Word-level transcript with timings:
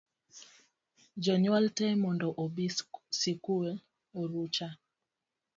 Jonyuol 1.23 1.65
tee 1.77 1.93
mondo 2.03 2.27
obi 2.43 2.65
sikul 3.19 3.67
orucha 4.19 4.69